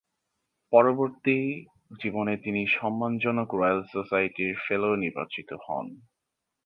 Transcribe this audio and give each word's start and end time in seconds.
পরবর্তী 0.73 1.37
জীবনে 1.99 2.33
তিনি 2.37 2.61
সম্মান 2.77 3.11
জনক 3.17 3.49
রয়েল 3.53 3.81
সোসাইটির 3.93 4.53
ফেলো 4.65 4.89
নির্বাচিত 4.95 5.49
হন। 5.65 5.85